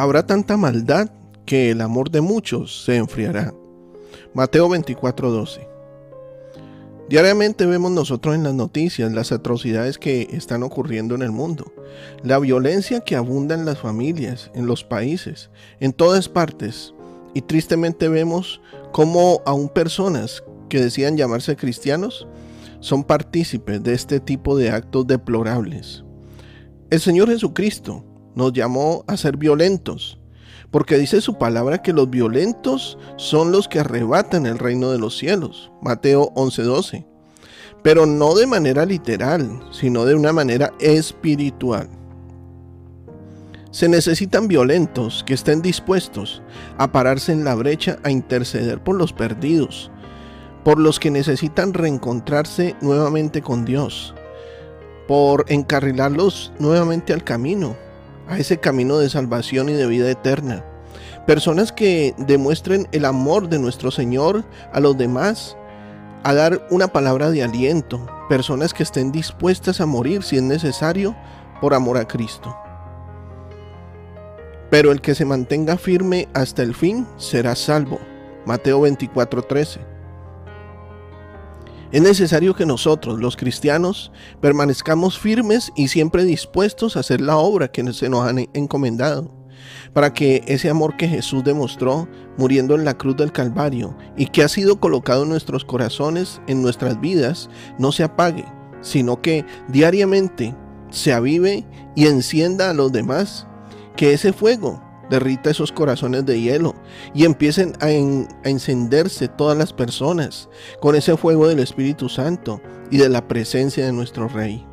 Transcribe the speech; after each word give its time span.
Habrá 0.00 0.24
tanta 0.24 0.56
maldad 0.56 1.10
que 1.44 1.70
el 1.70 1.82
amor 1.82 2.10
de 2.10 2.22
muchos 2.22 2.84
se 2.86 2.96
enfriará. 2.96 3.52
Mateo 4.32 4.66
24:12. 4.70 5.68
Diariamente 7.10 7.66
vemos 7.66 7.90
nosotros 7.90 8.34
en 8.34 8.42
las 8.42 8.54
noticias 8.54 9.12
las 9.12 9.30
atrocidades 9.30 9.98
que 9.98 10.26
están 10.32 10.62
ocurriendo 10.62 11.14
en 11.14 11.20
el 11.20 11.32
mundo, 11.32 11.70
la 12.22 12.38
violencia 12.38 13.00
que 13.00 13.14
abunda 13.14 13.54
en 13.54 13.66
las 13.66 13.78
familias, 13.78 14.50
en 14.54 14.64
los 14.64 14.84
países, 14.84 15.50
en 15.80 15.92
todas 15.92 16.30
partes. 16.30 16.94
Y 17.34 17.42
tristemente 17.42 18.08
vemos 18.08 18.62
cómo 18.92 19.42
aún 19.44 19.68
personas 19.68 20.42
que 20.70 20.80
decían 20.80 21.18
llamarse 21.18 21.56
cristianos 21.56 22.26
son 22.80 23.04
partícipes 23.04 23.82
de 23.82 23.92
este 23.92 24.18
tipo 24.18 24.56
de 24.56 24.70
actos 24.70 25.06
deplorables. 25.06 26.04
El 26.88 27.00
Señor 27.00 27.28
Jesucristo 27.28 28.02
nos 28.34 28.52
llamó 28.52 29.04
a 29.06 29.16
ser 29.16 29.36
violentos, 29.36 30.18
porque 30.70 30.98
dice 30.98 31.20
su 31.20 31.38
palabra 31.38 31.82
que 31.82 31.92
los 31.92 32.08
violentos 32.08 32.98
son 33.16 33.52
los 33.52 33.68
que 33.68 33.80
arrebatan 33.80 34.46
el 34.46 34.58
reino 34.58 34.90
de 34.90 34.98
los 34.98 35.16
cielos. 35.16 35.70
Mateo 35.82 36.32
11:12. 36.34 37.06
Pero 37.82 38.06
no 38.06 38.34
de 38.34 38.46
manera 38.46 38.84
literal, 38.84 39.62
sino 39.72 40.04
de 40.04 40.14
una 40.14 40.32
manera 40.32 40.72
espiritual. 40.80 41.88
Se 43.70 43.88
necesitan 43.88 44.48
violentos 44.48 45.24
que 45.24 45.34
estén 45.34 45.62
dispuestos 45.62 46.42
a 46.76 46.90
pararse 46.90 47.32
en 47.32 47.44
la 47.44 47.54
brecha 47.54 47.98
a 48.02 48.10
interceder 48.10 48.82
por 48.82 48.96
los 48.96 49.12
perdidos, 49.12 49.90
por 50.64 50.78
los 50.78 50.98
que 50.98 51.10
necesitan 51.10 51.72
reencontrarse 51.72 52.74
nuevamente 52.80 53.42
con 53.42 53.64
Dios, 53.64 54.14
por 55.06 55.44
encarrilarlos 55.48 56.52
nuevamente 56.58 57.12
al 57.12 57.24
camino, 57.24 57.76
a 58.30 58.38
ese 58.38 58.58
camino 58.58 58.98
de 58.98 59.10
salvación 59.10 59.68
y 59.68 59.74
de 59.74 59.86
vida 59.86 60.10
eterna. 60.10 60.64
Personas 61.26 61.72
que 61.72 62.14
demuestren 62.16 62.88
el 62.92 63.04
amor 63.04 63.48
de 63.48 63.58
nuestro 63.58 63.90
Señor 63.90 64.44
a 64.72 64.80
los 64.80 64.96
demás, 64.96 65.56
a 66.22 66.34
dar 66.34 66.66
una 66.70 66.88
palabra 66.88 67.30
de 67.30 67.42
aliento. 67.42 68.06
Personas 68.28 68.72
que 68.72 68.82
estén 68.82 69.12
dispuestas 69.12 69.80
a 69.80 69.86
morir 69.86 70.22
si 70.22 70.36
es 70.36 70.42
necesario 70.42 71.16
por 71.60 71.74
amor 71.74 71.98
a 71.98 72.06
Cristo. 72.06 72.56
Pero 74.70 74.92
el 74.92 75.00
que 75.00 75.14
se 75.14 75.24
mantenga 75.24 75.76
firme 75.76 76.28
hasta 76.32 76.62
el 76.62 76.74
fin 76.74 77.06
será 77.16 77.56
salvo. 77.56 77.98
Mateo 78.46 78.80
24:13. 78.80 79.89
Es 81.92 82.02
necesario 82.02 82.54
que 82.54 82.66
nosotros, 82.66 83.18
los 83.18 83.36
cristianos, 83.36 84.12
permanezcamos 84.40 85.18
firmes 85.18 85.72
y 85.74 85.88
siempre 85.88 86.24
dispuestos 86.24 86.96
a 86.96 87.00
hacer 87.00 87.20
la 87.20 87.36
obra 87.36 87.72
que 87.72 87.92
se 87.92 88.08
nos 88.08 88.28
han 88.28 88.48
encomendado, 88.54 89.34
para 89.92 90.14
que 90.14 90.44
ese 90.46 90.70
amor 90.70 90.96
que 90.96 91.08
Jesús 91.08 91.42
demostró 91.42 92.08
muriendo 92.36 92.76
en 92.76 92.84
la 92.84 92.96
cruz 92.96 93.16
del 93.16 93.32
Calvario 93.32 93.96
y 94.16 94.26
que 94.26 94.44
ha 94.44 94.48
sido 94.48 94.78
colocado 94.78 95.24
en 95.24 95.30
nuestros 95.30 95.64
corazones, 95.64 96.40
en 96.46 96.62
nuestras 96.62 97.00
vidas, 97.00 97.50
no 97.76 97.90
se 97.90 98.04
apague, 98.04 98.44
sino 98.82 99.20
que 99.20 99.44
diariamente 99.66 100.54
se 100.90 101.12
avive 101.12 101.66
y 101.96 102.06
encienda 102.06 102.70
a 102.70 102.74
los 102.74 102.92
demás, 102.92 103.48
que 103.96 104.12
ese 104.12 104.32
fuego 104.32 104.80
derrita 105.10 105.50
esos 105.50 105.72
corazones 105.72 106.24
de 106.24 106.40
hielo 106.40 106.74
y 107.12 107.24
empiecen 107.24 107.74
a, 107.80 107.86
a, 107.86 108.48
encenderse 108.48 109.28
todas 109.28 109.58
las 109.58 109.72
personas 109.72 110.48
con 110.80 110.94
ese 110.94 111.16
fuego 111.16 111.48
del 111.48 111.58
Espíritu 111.58 112.08
Santo 112.08 112.60
y 112.90 112.96
de 112.96 113.08
la 113.08 113.26
presencia 113.28 113.84
de 113.84 113.92
nuestro 113.92 114.28
Rey. 114.28 114.64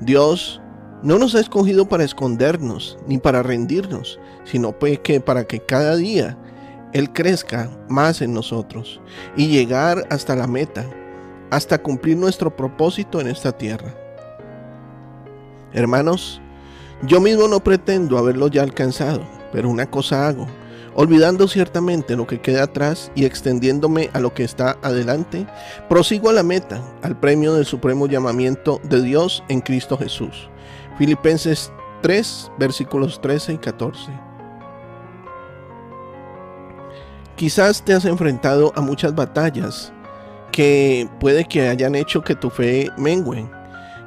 Dios 0.00 0.60
no 1.02 1.18
nos 1.18 1.34
ha 1.34 1.40
escogido 1.40 1.88
para 1.88 2.04
escondernos 2.04 2.98
ni 3.06 3.18
para 3.18 3.42
rendirnos, 3.42 4.18
sino 4.44 4.76
que 4.78 5.20
para 5.20 5.44
que 5.44 5.60
cada 5.60 5.96
día 5.96 6.36
Él 6.92 7.12
crezca 7.12 7.70
más 7.88 8.22
en 8.22 8.32
nosotros 8.32 9.00
y 9.36 9.48
llegar 9.48 10.06
hasta 10.10 10.34
la 10.34 10.46
meta, 10.46 10.84
hasta 11.50 11.82
cumplir 11.82 12.16
nuestro 12.16 12.54
propósito 12.54 13.20
en 13.20 13.28
esta 13.28 13.52
tierra. 13.52 13.94
Hermanos, 15.72 16.40
yo 17.02 17.20
mismo 17.20 17.46
no 17.48 17.62
pretendo 17.62 18.16
haberlo 18.16 18.48
ya 18.48 18.62
alcanzado, 18.62 19.22
pero 19.52 19.68
una 19.68 19.90
cosa 19.90 20.26
hago, 20.28 20.46
olvidando 20.94 21.46
ciertamente 21.46 22.16
lo 22.16 22.26
que 22.26 22.40
queda 22.40 22.64
atrás 22.64 23.12
y 23.14 23.24
extendiéndome 23.24 24.10
a 24.12 24.20
lo 24.20 24.32
que 24.34 24.44
está 24.44 24.78
adelante, 24.82 25.46
prosigo 25.88 26.30
a 26.30 26.32
la 26.32 26.42
meta, 26.42 26.82
al 27.02 27.18
premio 27.18 27.54
del 27.54 27.66
supremo 27.66 28.06
llamamiento 28.06 28.80
de 28.84 29.02
Dios 29.02 29.44
en 29.48 29.60
Cristo 29.60 29.98
Jesús. 29.98 30.48
Filipenses 30.98 31.70
3, 32.02 32.52
versículos 32.58 33.20
13 33.20 33.54
y 33.54 33.58
14. 33.58 34.12
Quizás 37.36 37.82
te 37.82 37.92
has 37.92 38.06
enfrentado 38.06 38.72
a 38.76 38.80
muchas 38.80 39.14
batallas 39.14 39.92
que 40.50 41.06
puede 41.20 41.44
que 41.44 41.68
hayan 41.68 41.94
hecho 41.94 42.22
que 42.22 42.34
tu 42.34 42.48
fe 42.48 42.88
mengue, 42.96 43.46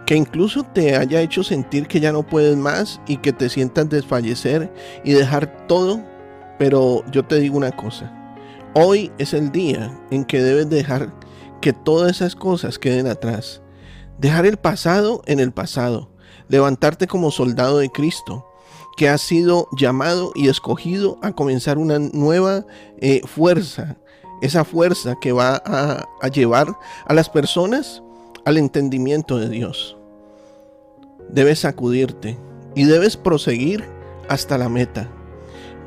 que 0.09 0.15
incluso 0.15 0.63
te 0.63 0.95
haya 0.95 1.21
hecho 1.21 1.43
sentir 1.43 1.87
que 1.87 1.99
ya 1.99 2.11
no 2.11 2.23
puedes 2.23 2.57
más 2.57 2.99
y 3.05 3.17
que 3.17 3.31
te 3.31 3.47
sientas 3.47 3.89
desfallecer 3.89 4.73
y 5.03 5.13
dejar 5.13 5.67
todo, 5.67 6.03
pero 6.57 7.03
yo 7.11 7.23
te 7.25 7.39
digo 7.39 7.55
una 7.55 7.71
cosa, 7.71 8.11
hoy 8.73 9.11
es 9.19 9.35
el 9.35 9.51
día 9.51 9.95
en 10.09 10.25
que 10.25 10.41
debes 10.41 10.67
dejar 10.67 11.13
que 11.61 11.73
todas 11.73 12.09
esas 12.09 12.35
cosas 12.35 12.79
queden 12.79 13.05
atrás, 13.05 13.61
dejar 14.17 14.47
el 14.47 14.57
pasado 14.57 15.21
en 15.27 15.39
el 15.39 15.51
pasado, 15.51 16.09
levantarte 16.47 17.05
como 17.05 17.29
soldado 17.29 17.77
de 17.77 17.91
Cristo, 17.91 18.47
que 18.97 19.09
ha 19.09 19.17
sido 19.19 19.67
llamado 19.77 20.31
y 20.33 20.47
escogido 20.49 21.19
a 21.21 21.33
comenzar 21.33 21.77
una 21.77 21.99
nueva 21.99 22.65
eh, 22.97 23.21
fuerza, 23.27 23.97
esa 24.41 24.65
fuerza 24.65 25.17
que 25.21 25.33
va 25.33 25.61
a 25.63 26.27
llevar 26.29 26.75
a 27.05 27.13
las 27.13 27.29
personas 27.29 28.01
al 28.43 28.57
entendimiento 28.57 29.37
de 29.37 29.49
Dios 29.49 29.97
debes 31.31 31.59
sacudirte 31.59 32.37
y 32.75 32.85
debes 32.85 33.17
proseguir 33.17 33.85
hasta 34.27 34.57
la 34.57 34.69
meta. 34.69 35.09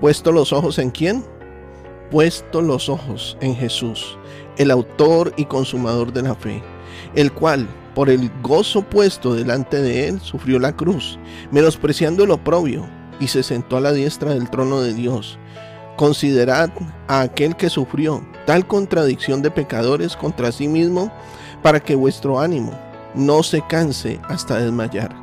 Puesto 0.00 0.32
los 0.32 0.52
ojos 0.52 0.78
en 0.78 0.90
quién? 0.90 1.24
Puesto 2.10 2.60
los 2.60 2.88
ojos 2.88 3.36
en 3.40 3.54
Jesús, 3.54 4.18
el 4.58 4.70
autor 4.70 5.32
y 5.36 5.46
consumador 5.46 6.12
de 6.12 6.22
la 6.22 6.34
fe, 6.34 6.62
el 7.14 7.32
cual, 7.32 7.66
por 7.94 8.10
el 8.10 8.30
gozo 8.42 8.82
puesto 8.82 9.34
delante 9.34 9.80
de 9.80 10.08
él, 10.08 10.20
sufrió 10.20 10.58
la 10.58 10.76
cruz, 10.76 11.18
menospreciando 11.50 12.24
el 12.24 12.30
oprobio, 12.32 12.86
y 13.20 13.28
se 13.28 13.42
sentó 13.42 13.76
a 13.76 13.80
la 13.80 13.92
diestra 13.92 14.34
del 14.34 14.50
trono 14.50 14.80
de 14.80 14.94
Dios. 14.94 15.38
Considerad 15.96 16.70
a 17.06 17.20
aquel 17.20 17.54
que 17.56 17.70
sufrió 17.70 18.26
tal 18.46 18.66
contradicción 18.66 19.42
de 19.42 19.50
pecadores 19.50 20.16
contra 20.16 20.50
sí 20.52 20.66
mismo, 20.66 21.12
para 21.62 21.80
que 21.80 21.94
vuestro 21.94 22.40
ánimo 22.40 22.72
no 23.14 23.42
se 23.42 23.62
canse 23.68 24.20
hasta 24.28 24.58
desmayar. 24.58 25.21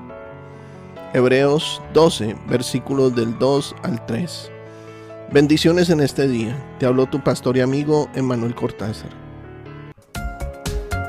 Hebreos 1.13 1.81
12, 1.93 2.35
versículos 2.47 3.15
del 3.15 3.37
2 3.39 3.75
al 3.83 4.05
3. 4.05 4.51
Bendiciones 5.31 5.89
en 5.89 6.01
este 6.01 6.27
día. 6.27 6.55
Te 6.79 6.85
habló 6.85 7.05
tu 7.07 7.23
pastor 7.23 7.57
y 7.57 7.61
amigo 7.61 8.09
Emanuel 8.15 8.53
Cortázar. 8.55 9.09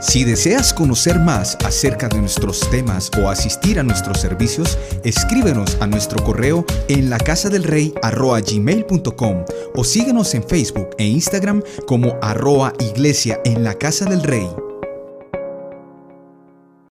Si 0.01 0.25
deseas 0.25 0.73
conocer 0.73 1.19
más 1.19 1.59
acerca 1.63 2.09
de 2.09 2.19
nuestros 2.19 2.61
temas 2.71 3.11
o 3.23 3.29
asistir 3.29 3.79
a 3.79 3.83
nuestros 3.83 4.19
servicios, 4.19 4.79
escríbenos 5.05 5.77
a 5.81 5.87
nuestro 5.87 6.25
correo 6.25 6.65
en 6.89 7.11
la 7.11 7.19
casa 7.19 7.51
del 7.51 7.65
rey 7.65 7.93
gmail.com 8.03 9.45
o 9.75 9.85
síguenos 9.85 10.35
en 10.35 10.43
Facebook 10.43 10.89
e 10.97 11.05
Instagram 11.05 11.63
como 11.87 12.17
arroa 12.23 12.73
iglesia 12.79 13.41
en 13.45 13.63
la 13.63 13.75
casa 13.75 14.07
del 14.07 14.23
rey. 14.23 14.49